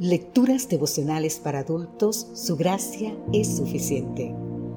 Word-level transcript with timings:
Lecturas 0.00 0.68
devocionales 0.68 1.40
para 1.40 1.58
adultos, 1.58 2.28
su 2.32 2.54
gracia 2.56 3.16
es 3.32 3.56
suficiente. 3.56 4.32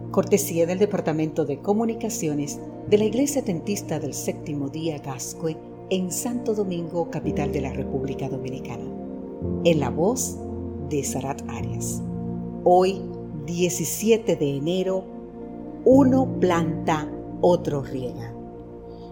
Cortesía 0.09 0.65
del 0.65 0.79
Departamento 0.79 1.45
de 1.45 1.59
Comunicaciones 1.59 2.59
de 2.89 2.97
la 2.97 3.05
Iglesia 3.05 3.43
Tentista 3.43 3.99
del 3.99 4.15
Séptimo 4.15 4.69
Día 4.69 4.97
Gascue 4.97 5.57
en 5.91 6.11
Santo 6.11 6.55
Domingo, 6.55 7.11
capital 7.11 7.51
de 7.51 7.61
la 7.61 7.71
República 7.71 8.29
Dominicana. 8.29 8.91
En 9.63 9.79
la 9.79 9.91
voz 9.91 10.37
de 10.89 11.03
Sarat 11.03 11.43
Arias. 11.49 12.01
Hoy, 12.63 12.99
17 13.45 14.35
de 14.35 14.57
enero, 14.57 15.03
uno 15.85 16.39
planta, 16.39 17.07
otro 17.41 17.83
riega. 17.83 18.33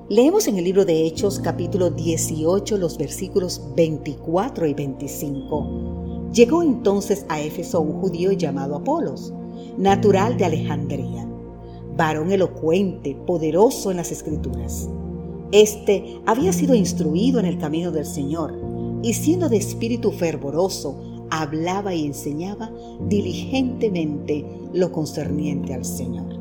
Leemos 0.10 0.48
en 0.48 0.57
el 0.57 0.64
libro 0.64 0.86
de 0.86 1.05
Hechos 1.05 1.39
capítulo 1.39 1.91
18 1.91 2.80
los 2.80 2.98
versículos 2.98 3.62
24 3.76 4.65
y 4.65 4.73
25. 4.73 6.00
Llegó 6.33 6.61
entonces 6.61 7.25
a 7.28 7.42
Éfeso 7.42 7.82
un 7.82 8.00
judío 8.00 8.32
llamado 8.32 8.75
Apolos, 8.75 9.33
natural 9.78 10.38
de 10.38 10.46
Alejandría, 10.46 11.28
varón 11.97 12.32
elocuente, 12.32 13.15
poderoso 13.25 13.89
en 13.92 13.97
las 13.97 14.11
escrituras. 14.11 14.88
Este 15.52 16.21
había 16.28 16.54
sido 16.54 16.75
instruido 16.75 17.39
en 17.39 17.47
el 17.47 17.57
camino 17.57 17.92
del 17.92 18.05
Señor 18.05 18.54
y 19.02 19.14
siendo 19.14 19.50
de 19.50 19.57
espíritu 19.57 20.11
fervoroso, 20.11 21.25
hablaba 21.32 21.93
y 21.93 22.05
enseñaba 22.05 22.71
diligentemente 23.07 24.46
lo 24.74 24.91
concerniente 24.91 25.74
al 25.74 25.86
Señor. 25.86 26.38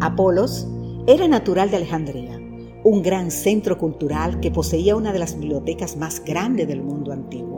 Apolos 0.00 0.66
era 1.06 1.28
natural 1.28 1.70
de 1.70 1.76
Alejandría, 1.76 2.40
un 2.82 3.02
gran 3.02 3.30
centro 3.30 3.76
cultural 3.76 4.40
que 4.40 4.50
poseía 4.50 4.96
una 4.96 5.12
de 5.12 5.18
las 5.18 5.38
bibliotecas 5.38 5.96
más 5.96 6.24
grandes 6.24 6.66
del 6.66 6.82
mundo 6.82 7.12
antiguo. 7.12 7.53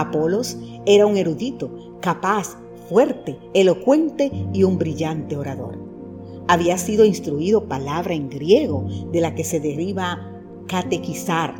Apolos 0.00 0.56
era 0.86 1.06
un 1.06 1.16
erudito, 1.16 1.98
capaz, 2.00 2.56
fuerte, 2.88 3.38
elocuente 3.54 4.30
y 4.52 4.64
un 4.64 4.78
brillante 4.78 5.36
orador. 5.36 5.78
Había 6.48 6.78
sido 6.78 7.04
instruido 7.04 7.68
palabra 7.68 8.14
en 8.14 8.30
griego, 8.30 8.86
de 9.12 9.20
la 9.20 9.34
que 9.34 9.44
se 9.44 9.60
deriva 9.60 10.40
catequizar, 10.66 11.54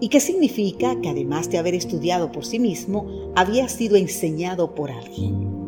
y 0.00 0.08
que 0.08 0.20
significa 0.20 1.00
que 1.00 1.08
además 1.08 1.50
de 1.50 1.58
haber 1.58 1.74
estudiado 1.74 2.32
por 2.32 2.44
sí 2.44 2.58
mismo, 2.58 3.32
había 3.34 3.68
sido 3.68 3.96
enseñado 3.96 4.74
por 4.74 4.90
alguien 4.90 5.60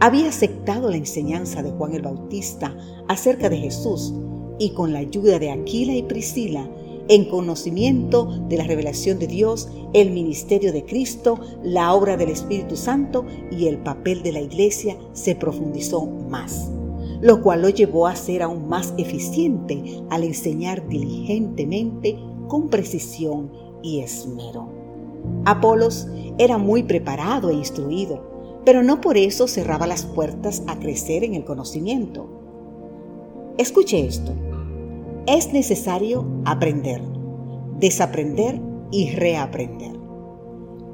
había 0.00 0.28
aceptado 0.28 0.90
la 0.90 0.96
enseñanza 0.96 1.62
de 1.62 1.72
Juan 1.72 1.92
el 1.92 2.02
Bautista 2.02 2.76
acerca 3.08 3.48
de 3.48 3.58
Jesús 3.58 4.14
y 4.58 4.70
con 4.70 4.92
la 4.92 5.00
ayuda 5.00 5.38
de 5.40 5.50
Aquila 5.50 5.94
y 5.94 6.02
Priscila, 6.02 6.68
en 7.08 7.24
conocimiento 7.24 8.26
de 8.48 8.56
la 8.58 8.64
revelación 8.64 9.18
de 9.18 9.26
Dios, 9.26 9.68
el 9.94 10.10
ministerio 10.10 10.72
de 10.72 10.84
Cristo, 10.84 11.40
la 11.62 11.94
obra 11.94 12.16
del 12.16 12.28
Espíritu 12.28 12.76
Santo 12.76 13.24
y 13.50 13.66
el 13.66 13.78
papel 13.78 14.22
de 14.22 14.32
la 14.32 14.40
iglesia 14.40 14.96
se 15.12 15.34
profundizó 15.34 16.04
más, 16.06 16.70
lo 17.20 17.42
cual 17.42 17.62
lo 17.62 17.70
llevó 17.70 18.06
a 18.06 18.14
ser 18.14 18.42
aún 18.42 18.68
más 18.68 18.94
eficiente 18.98 20.02
al 20.10 20.24
enseñar 20.24 20.86
diligentemente, 20.88 22.18
con 22.48 22.68
precisión 22.68 23.50
y 23.82 24.00
esmero. 24.00 24.68
Apolos 25.44 26.06
era 26.38 26.58
muy 26.58 26.82
preparado 26.82 27.50
e 27.50 27.54
instruido, 27.54 28.60
pero 28.64 28.82
no 28.82 29.00
por 29.00 29.16
eso 29.16 29.48
cerraba 29.48 29.86
las 29.86 30.04
puertas 30.04 30.62
a 30.66 30.78
crecer 30.78 31.24
en 31.24 31.34
el 31.34 31.44
conocimiento. 31.44 32.26
Escuche 33.56 34.06
esto. 34.06 34.32
Es 35.30 35.52
necesario 35.52 36.24
aprender, 36.46 37.02
desaprender 37.78 38.62
y 38.90 39.10
reaprender. 39.10 39.92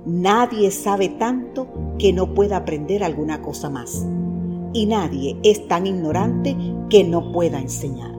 Nadie 0.07 0.73
sabe 0.73 1.09
tanto 1.09 1.69
que 2.01 2.13
no 2.13 2.35
pueda 2.35 2.57
aprender 2.57 3.05
alguna 3.05 3.43
cosa 3.43 3.71
más. 3.71 4.05
Y 4.73 4.87
nadie 4.87 5.39
es 5.45 5.69
tan 5.69 5.87
ignorante 5.87 6.57
que 6.91 7.05
no 7.05 7.31
pueda 7.31 7.61
enseñar. 7.61 8.13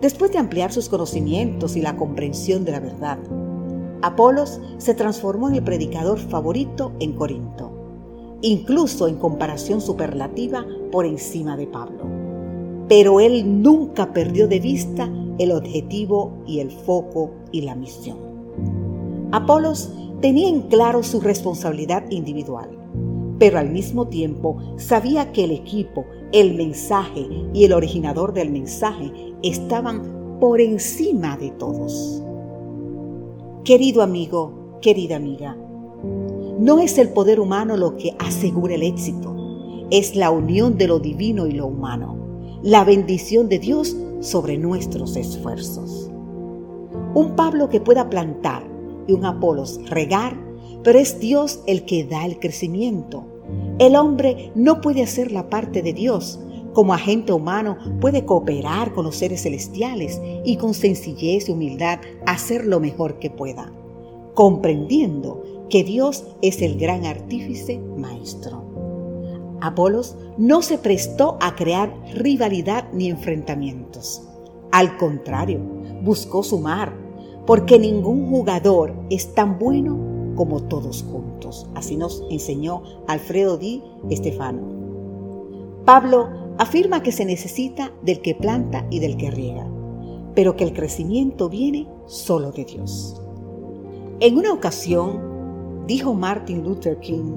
Después 0.00 0.32
de 0.32 0.38
ampliar 0.38 0.72
sus 0.72 0.88
conocimientos 0.88 1.76
y 1.76 1.80
la 1.80 1.96
comprensión 1.96 2.64
de 2.64 2.72
la 2.72 2.80
verdad, 2.80 3.20
Apolos 4.02 4.60
se 4.78 4.94
transformó 4.94 5.48
en 5.48 5.54
el 5.54 5.62
predicador 5.62 6.18
favorito 6.18 6.90
en 6.98 7.12
Corinto 7.12 7.78
incluso 8.42 9.08
en 9.08 9.16
comparación 9.16 9.80
superlativa 9.80 10.64
por 10.92 11.06
encima 11.06 11.56
de 11.56 11.66
Pablo. 11.66 12.17
Pero 12.88 13.20
él 13.20 13.62
nunca 13.62 14.12
perdió 14.12 14.48
de 14.48 14.60
vista 14.60 15.10
el 15.38 15.52
objetivo 15.52 16.32
y 16.46 16.60
el 16.60 16.70
foco 16.70 17.30
y 17.52 17.62
la 17.62 17.74
misión. 17.74 18.18
Apolos 19.30 19.92
tenía 20.20 20.48
en 20.48 20.62
claro 20.62 21.02
su 21.02 21.20
responsabilidad 21.20 22.10
individual, 22.10 22.70
pero 23.38 23.58
al 23.58 23.70
mismo 23.70 24.08
tiempo 24.08 24.56
sabía 24.76 25.32
que 25.32 25.44
el 25.44 25.52
equipo, 25.52 26.06
el 26.32 26.54
mensaje 26.56 27.26
y 27.54 27.64
el 27.64 27.72
originador 27.72 28.32
del 28.32 28.50
mensaje 28.50 29.12
estaban 29.42 30.38
por 30.40 30.60
encima 30.60 31.36
de 31.36 31.50
todos. 31.52 32.22
Querido 33.64 34.02
amigo, 34.02 34.78
querida 34.80 35.16
amiga, 35.16 35.56
no 36.58 36.78
es 36.78 36.98
el 36.98 37.10
poder 37.10 37.38
humano 37.38 37.76
lo 37.76 37.96
que 37.96 38.16
asegura 38.18 38.74
el 38.74 38.82
éxito, 38.82 39.34
es 39.90 40.16
la 40.16 40.30
unión 40.30 40.76
de 40.76 40.88
lo 40.88 40.98
divino 40.98 41.46
y 41.46 41.52
lo 41.52 41.66
humano, 41.66 42.16
la 42.62 42.82
bendición 42.82 43.48
de 43.48 43.60
Dios 43.60 43.96
sobre 44.20 44.58
nuestros 44.58 45.16
esfuerzos. 45.16 46.10
Un 47.14 47.36
Pablo 47.36 47.68
que 47.68 47.80
pueda 47.80 48.10
plantar 48.10 48.64
y 49.06 49.12
un 49.12 49.24
Apolos 49.24 49.80
regar, 49.88 50.36
pero 50.82 50.98
es 50.98 51.20
Dios 51.20 51.60
el 51.66 51.84
que 51.84 52.04
da 52.04 52.26
el 52.26 52.40
crecimiento. 52.40 53.24
El 53.78 53.94
hombre 53.94 54.50
no 54.56 54.80
puede 54.80 55.02
hacer 55.02 55.30
la 55.30 55.48
parte 55.48 55.82
de 55.82 55.92
Dios. 55.92 56.40
Como 56.72 56.94
agente 56.94 57.32
humano 57.32 57.78
puede 58.00 58.24
cooperar 58.24 58.92
con 58.92 59.04
los 59.04 59.16
seres 59.16 59.42
celestiales 59.42 60.20
y 60.44 60.56
con 60.56 60.74
sencillez 60.74 61.48
y 61.48 61.52
humildad 61.52 62.00
hacer 62.26 62.66
lo 62.66 62.80
mejor 62.80 63.20
que 63.20 63.30
pueda, 63.30 63.72
comprendiendo 64.34 65.42
que 65.70 65.84
Dios 65.84 66.24
es 66.42 66.60
el 66.60 66.76
gran 66.76 67.06
artífice 67.06 67.78
maestro. 67.78 68.67
Apolos 69.60 70.16
no 70.36 70.62
se 70.62 70.78
prestó 70.78 71.36
a 71.40 71.56
crear 71.56 71.92
rivalidad 72.14 72.84
ni 72.92 73.08
enfrentamientos. 73.08 74.22
Al 74.70 74.96
contrario, 74.96 75.60
buscó 76.02 76.42
sumar, 76.42 76.94
porque 77.46 77.78
ningún 77.78 78.28
jugador 78.28 78.94
es 79.10 79.34
tan 79.34 79.58
bueno 79.58 80.34
como 80.36 80.62
todos 80.62 81.02
juntos. 81.02 81.68
Así 81.74 81.96
nos 81.96 82.22
enseñó 82.30 82.82
Alfredo 83.08 83.56
Di 83.56 83.82
Estefano. 84.10 84.62
Pablo 85.84 86.28
afirma 86.58 87.02
que 87.02 87.12
se 87.12 87.24
necesita 87.24 87.92
del 88.02 88.20
que 88.20 88.34
planta 88.34 88.86
y 88.90 89.00
del 89.00 89.16
que 89.16 89.30
riega, 89.30 89.66
pero 90.34 90.54
que 90.54 90.64
el 90.64 90.74
crecimiento 90.74 91.48
viene 91.48 91.88
solo 92.06 92.52
de 92.52 92.64
Dios. 92.64 93.20
En 94.20 94.36
una 94.36 94.52
ocasión, 94.52 95.84
dijo 95.86 96.12
Martin 96.12 96.62
Luther 96.62 97.00
King, 97.00 97.36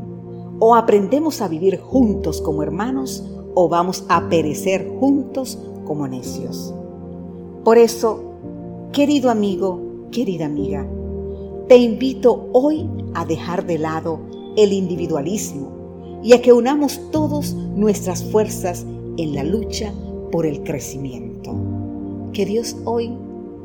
o 0.64 0.76
aprendemos 0.76 1.42
a 1.42 1.48
vivir 1.48 1.80
juntos 1.80 2.40
como 2.40 2.62
hermanos 2.62 3.26
o 3.56 3.68
vamos 3.68 4.06
a 4.10 4.30
perecer 4.30 4.88
juntos 5.00 5.58
como 5.86 6.08
necios. 6.08 6.72
Por 7.64 7.80
eso, 7.80 8.36
querido 8.92 9.32
amigo, 9.32 9.82
querida 10.12 10.46
amiga, 10.46 10.88
te 11.68 11.78
invito 11.78 12.48
hoy 12.54 12.88
a 13.16 13.26
dejar 13.26 13.66
de 13.66 13.80
lado 13.80 14.20
el 14.56 14.72
individualismo 14.72 16.20
y 16.22 16.34
a 16.34 16.42
que 16.44 16.54
unamos 16.54 17.10
todos 17.10 17.56
nuestras 17.56 18.24
fuerzas 18.24 18.86
en 19.18 19.34
la 19.34 19.44
lucha 19.44 19.92
por 20.32 20.46
el 20.46 20.62
crecimiento. 20.62 21.56
Que 22.34 22.46
Dios 22.46 22.76
hoy 22.86 23.12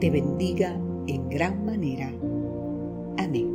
te 0.01 0.09
bendiga 0.09 0.81
en 1.07 1.28
gran 1.28 1.67
manera. 1.67 2.10
Amén. 3.19 3.46